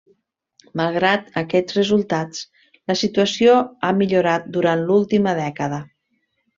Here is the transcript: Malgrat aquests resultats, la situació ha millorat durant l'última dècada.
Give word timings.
Malgrat 0.79 1.29
aquests 1.41 1.77
resultats, 1.81 2.41
la 2.93 2.97
situació 3.05 3.55
ha 3.91 3.95
millorat 4.03 4.53
durant 4.59 4.87
l'última 4.91 5.41
dècada. 5.47 5.85